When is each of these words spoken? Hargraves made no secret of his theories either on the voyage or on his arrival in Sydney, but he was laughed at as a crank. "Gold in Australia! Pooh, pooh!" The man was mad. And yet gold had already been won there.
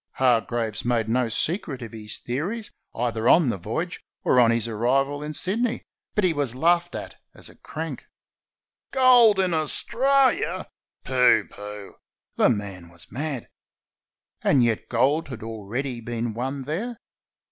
Hargraves 0.13 0.83
made 0.83 1.07
no 1.07 1.29
secret 1.29 1.83
of 1.83 1.91
his 1.91 2.17
theories 2.17 2.71
either 2.95 3.29
on 3.29 3.49
the 3.49 3.57
voyage 3.59 4.03
or 4.23 4.39
on 4.39 4.49
his 4.49 4.67
arrival 4.67 5.21
in 5.21 5.31
Sydney, 5.35 5.83
but 6.15 6.23
he 6.23 6.33
was 6.33 6.55
laughed 6.55 6.95
at 6.95 7.17
as 7.35 7.49
a 7.49 7.55
crank. 7.55 8.07
"Gold 8.89 9.37
in 9.37 9.53
Australia! 9.53 10.65
Pooh, 11.03 11.47
pooh!" 11.51 11.97
The 12.35 12.49
man 12.49 12.89
was 12.89 13.11
mad. 13.11 13.47
And 14.41 14.63
yet 14.63 14.89
gold 14.89 15.27
had 15.27 15.43
already 15.43 16.01
been 16.01 16.33
won 16.33 16.63
there. 16.63 16.97